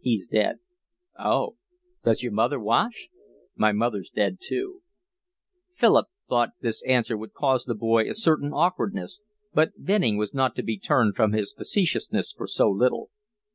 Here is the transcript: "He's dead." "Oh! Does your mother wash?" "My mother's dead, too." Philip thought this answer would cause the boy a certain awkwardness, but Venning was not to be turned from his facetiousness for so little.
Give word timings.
"He's 0.00 0.26
dead." 0.26 0.60
"Oh! 1.18 1.56
Does 2.02 2.22
your 2.22 2.32
mother 2.32 2.58
wash?" 2.58 3.10
"My 3.56 3.72
mother's 3.72 4.08
dead, 4.08 4.38
too." 4.40 4.80
Philip 5.74 6.06
thought 6.30 6.52
this 6.62 6.82
answer 6.84 7.14
would 7.14 7.34
cause 7.34 7.66
the 7.66 7.74
boy 7.74 8.08
a 8.08 8.14
certain 8.14 8.54
awkwardness, 8.54 9.20
but 9.52 9.72
Venning 9.76 10.16
was 10.16 10.32
not 10.32 10.56
to 10.56 10.62
be 10.62 10.78
turned 10.78 11.14
from 11.14 11.32
his 11.32 11.52
facetiousness 11.52 12.32
for 12.32 12.46
so 12.46 12.70
little. 12.70 13.10